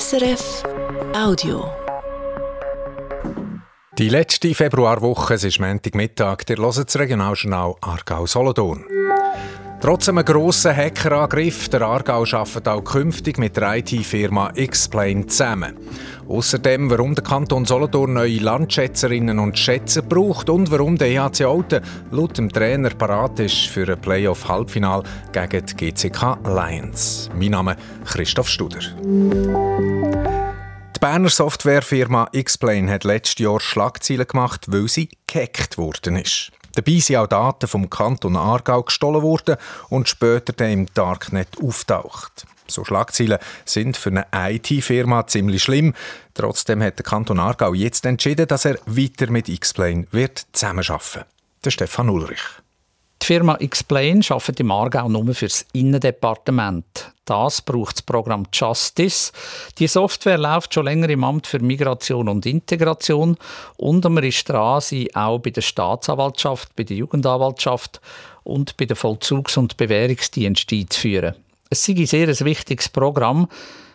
[0.00, 0.62] SRF
[1.14, 1.70] Audio.
[3.98, 8.86] Die letzte Februarwoche, es ist Montagmittag, der hört das Regionaljournal Aargau-Solothurn.
[9.82, 15.76] Trotz einem grossen Hackerangriff, der Aargau arbeitet auch künftig mit der IT-Firma Explain zusammen.
[16.28, 21.82] Außerdem, warum der Kanton Solothurn neue Landschätzerinnen und Schätzer braucht und warum der EHC Alten
[22.12, 25.02] laut dem Trainer parat ist für ein Playoff-Halbfinal
[25.32, 27.28] gegen die GCK Lions.
[27.36, 28.78] Mein Name ist Christoph Studer.
[30.94, 36.52] Die Berner Softwarefirma Explain hat letztes Jahr Schlagzeilen gemacht, weil sie gehackt worden ist.
[36.74, 39.56] Dabei sind auch Daten vom Kanton Aargau gestohlen worden
[39.88, 42.46] und später dann im Darknet auftaucht.
[42.66, 45.94] So Schlagzeilen sind für eine IT-Firma ziemlich schlimm.
[46.34, 51.24] Trotzdem hat der Kanton Aargau jetzt entschieden, dass er weiter mit Explain wird zusammenarbeiten.
[51.64, 52.61] Der Stefan Ulrich.
[53.22, 57.12] Die Firma Explain arbeitet im Aargau nur für das Innendepartement.
[57.24, 59.30] Das braucht das Programm Justice.
[59.78, 63.36] Die Software läuft schon länger im Amt für Migration und Integration
[63.76, 68.00] und man ist dran, sie auch bei der Staatsanwaltschaft, bei der Jugendanwaltschaft
[68.42, 71.36] und bei der Vollzugs- und Bewährungsdienst einzuführen.
[71.70, 73.48] Es sei ein sehr wichtiges Programm,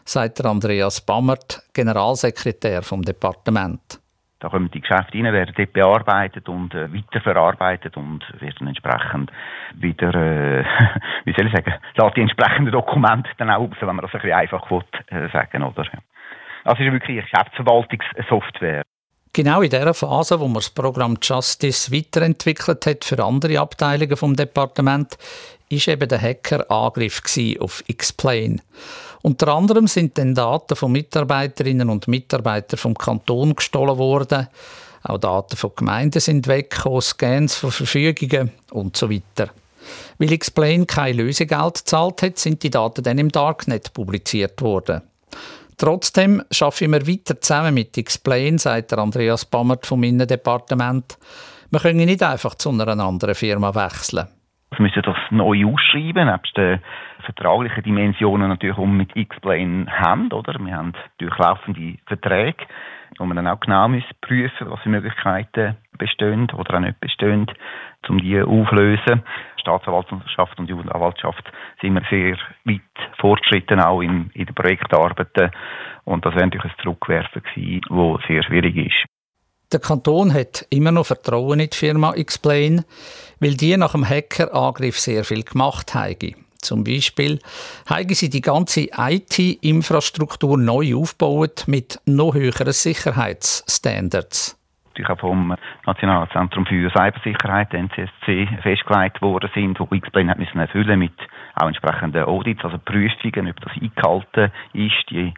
[0.05, 3.99] sagt Andreas Bammert, Generalsekretär vom Departement.
[4.39, 9.31] Da kommen die Geschäfte rein, werden dort bearbeitet und äh, weiterverarbeitet und werden entsprechend
[9.73, 10.63] wieder, äh,
[11.25, 14.21] wie soll ich sagen, lässt die entsprechenden Dokumente dann auch raus, wenn man das ein
[14.21, 15.83] bisschen einfach will, äh, sagen, oder?
[16.63, 18.83] Also es ist wirklich eine Geschäftsverwaltungssoftware.
[19.37, 24.35] Genau in der Phase, wo man das Programm Justice weiterentwickelt hat für andere Abteilungen vom
[24.35, 25.15] Departement,
[25.69, 27.21] ist eben der Hackerangriff
[27.59, 28.63] auf Explain.
[29.21, 34.47] Unter anderem sind dann Daten von Mitarbeiterinnen und Mitarbeitern vom Kanton gestohlen worden.
[35.03, 39.51] Auch Daten von Gemeinden sind weggekommen, Scans von Verfügungen und so weiter.
[40.17, 45.03] Weil Explain kein Lösegeld gezahlt hat, sind die Daten dann im Darknet publiziert worden.
[45.77, 51.17] Trotzdem arbeiten wir weiter zusammen mit Explain, sagt Andreas Bammert vom Innendepartement.
[51.69, 54.27] Wir können nicht einfach zu einer anderen Firma wechseln.
[54.71, 56.81] Wir müssen das neu ausschreiben, nebst den
[57.23, 60.57] vertraglichen Dimensionen natürlich, um mit X-Plane haben, oder?
[60.59, 62.65] Wir haben durchlaufende Verträge,
[63.19, 67.47] wo wir dann auch genau müssen prüfen, was für Möglichkeiten bestehen oder auch nicht bestehen,
[68.07, 69.23] um die aufzulösen.
[69.59, 71.43] Staatsanwaltschaft und Jugendanwaltschaft
[71.81, 72.81] sind wir sehr weit
[73.19, 75.51] fortgeschritten, auch in, in den Projektarbeiten.
[76.05, 79.05] Und das wäre natürlich ein Zurückwerfen gewesen, das sehr schwierig ist.
[79.73, 82.85] Der Kanton hat immer noch Vertrauen in die Firma Explain,
[83.41, 86.35] weil die nach dem Hackerangriff sehr viel gemacht haben.
[86.61, 87.39] Zum Beispiel
[87.85, 94.56] haben sie die ganze IT-Infrastruktur neu aufgebaut mit noch höheren Sicherheitsstandards.
[94.97, 100.59] Natürlich auch vom Nationalen Zentrum für Cybersicherheit, NCSC, festgelegt worden sind, wo Explain hat müssen
[100.59, 101.13] erfüllen mit
[101.55, 105.33] auch entsprechenden Audits, also Prüfungen, ob das eingehalten ist, die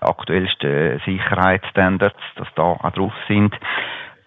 [0.00, 3.52] aktuellsten Sicherheitsstandards, dass da auch drauf sind.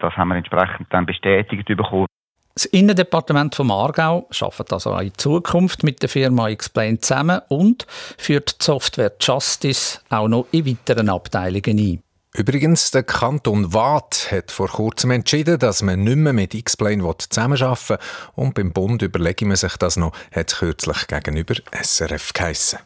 [0.00, 2.06] Das haben wir entsprechend dann bestätigt bekommen.
[2.52, 7.86] Das Innendepartement vom Aargau arbeitet also auch in Zukunft mit der Firma Explain zusammen und
[8.18, 12.03] führt die Software Justice auch noch in weiteren Abteilungen ein.
[12.36, 17.90] Übrigens, der Kanton Waadt hat vor kurzem entschieden, dass man nicht mehr mit Explain zusammenarbeiten
[17.90, 17.98] will.
[18.34, 22.80] Und beim Bund überlege man sich das noch, hat kürzlich gegenüber SRF geheissen.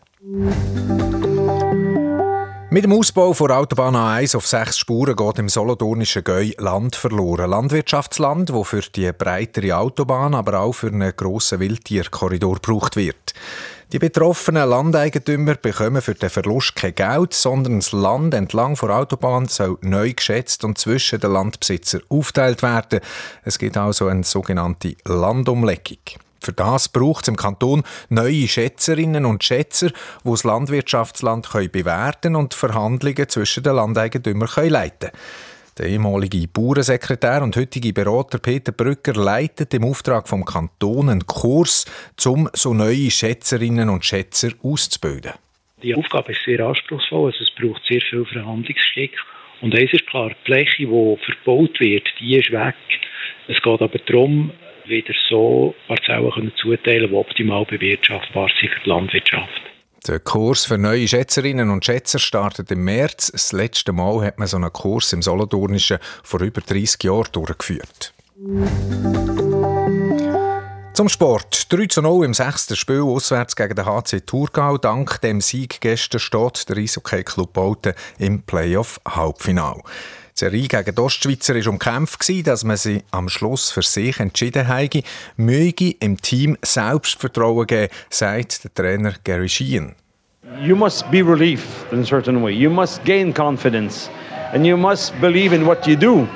[2.71, 7.49] Mit dem Ausbau von Autobahn A1 auf sechs Spuren geht im solothurnischen Gäu Land verloren.
[7.49, 13.33] Landwirtschaftsland, wo für die breitere Autobahn, aber auch für einen grossen Wildtierkorridor gebraucht wird.
[13.91, 19.47] Die betroffenen Landeigentümer bekommen für den Verlust kein Geld, sondern das Land entlang der Autobahn
[19.47, 23.01] soll neu geschätzt und zwischen den Landbesitzern aufteilt werden.
[23.45, 25.97] Es gibt also eine sogenannte Landumlegung.
[26.39, 32.53] Für das braucht es im Kanton neue Schätzerinnen und Schätzer, die das Landwirtschaftsland bewerten und
[32.53, 35.23] Verhandlungen zwischen den Landeigentümern leiten können.
[35.79, 41.85] Der ehemalige Bauernsekretär und heutige Berater Peter Brücker leitet im Auftrag vom Kanton einen Kurs,
[42.27, 45.33] um so neue Schätzerinnen und Schätzer auszubilden.
[45.85, 49.13] Die Aufgabe ist sehr anspruchsvoll, also es braucht sehr viel Verhandlungsgeschick.
[49.61, 52.75] Und eines ist klar, die Fläche, die verbaut wird, die ist weg.
[53.47, 54.51] Es geht aber darum,
[54.87, 59.68] wieder so Parzellen zuteilen, die optimal bewirtschaftbar sind für die Landwirtschaft.
[60.09, 63.31] Der Kurs für neue Schätzerinnen und Schätzer startet im März.
[63.31, 68.15] Das letzte Mal hat man so einen Kurs im Solothurnischen vor über 30 Jahren durchgeführt.
[70.95, 71.71] Zum Sport.
[71.71, 74.79] 3 zu 0 im sechsten Spiel auswärts gegen den HC Thurgau.
[74.79, 79.83] Dank dem Sieg gestern steht der Eishockey-Club Bauten im Playoff-Halbfinale.
[80.39, 85.03] Serie gegen die Ostschweizer war umkämpft, dass man sie am Schluss für sich entschieden habe,
[85.37, 89.97] möge im Team Selbstvertrauen geben, sagt der Trainer Gary Sheehan.
[90.61, 92.53] you must be relieved in a certain way.
[92.53, 94.09] You must gain confidence
[94.53, 96.29] and you must believe in what you do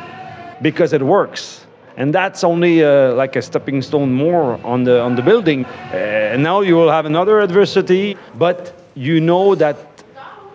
[0.61, 1.67] because it works.
[1.97, 5.65] And that's only uh, like a stepping stone more on the, on the building.
[5.65, 9.77] Uh, now you will have another adversity, but you know that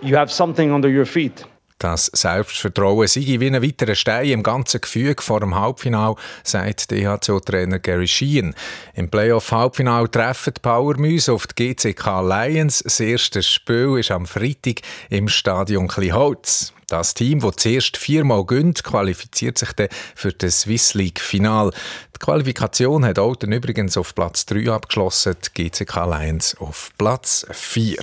[0.01, 1.45] you have something under your feet.
[1.79, 7.77] Das Selbstvertrauen sei wie ein weiterer Stein im ganzen Gefüge vor dem Halbfinal, sagt DHC-Trainer
[7.77, 8.55] Gary Sheehan.
[8.95, 12.79] Im Playoff-Halbfinal treffen die Powermüse auf die GCK Lions.
[12.79, 14.81] Das erste Spiel ist am Freitag
[15.11, 16.73] im Stadion Kliholz.
[16.87, 21.71] Das Team, das zuerst viermal gönnt, qualifiziert sich dann für das Swiss League Final.
[22.15, 27.97] Die Qualifikation hat Alten übrigens auf Platz 3 abgeschlossen, die GCK Lions auf Platz 4.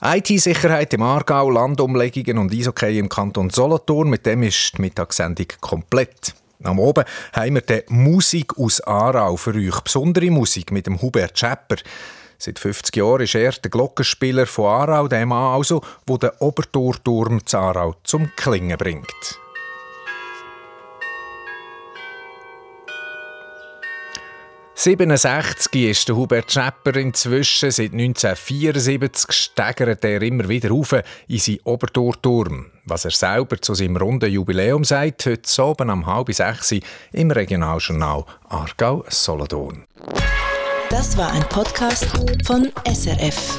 [0.00, 4.08] IT-Sicherheit im Aargau, Landumlegungen und Eishockey im Kanton Solothurn.
[4.08, 6.34] Mit dem ist die Mittagssendung komplett.
[6.62, 9.80] Am Oben haben wir die Musik aus Aarau für euch.
[9.80, 11.76] Besondere Musik mit dem Hubert Schepper.
[12.38, 17.44] Seit 50 Jahren ist er der Glockenspieler von Aarau, der Mann also, der den Obertorturm
[17.44, 19.38] zu Aarau zum Klingen bringt.
[24.80, 27.72] 67 ist der Hubert Schepper inzwischen.
[27.72, 30.94] Seit 1974 steigert er immer wieder auf
[31.26, 32.66] in seinen Obertorturm.
[32.84, 36.72] Was er selber zu seinem runden Jubiläum sagt, heute oben am halb sechs
[37.10, 39.82] im Regionaljournal Aargau-Solothurn.
[40.90, 42.06] Das war ein Podcast
[42.46, 43.58] von SRF.